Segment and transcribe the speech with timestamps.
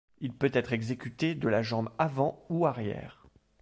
[0.19, 3.23] Il peut être exécuté de la jambe avant ou arrière.